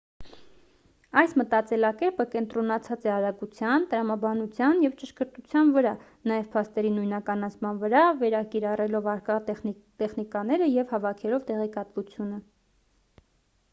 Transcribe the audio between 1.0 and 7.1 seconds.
այս մտածելակերպը կենտրոնացած է արագության տրամաբանության և ճշգրտության վրա նաև փաստերի